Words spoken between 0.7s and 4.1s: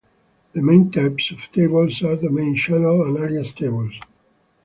types of tables are domain, channel, and alias tables.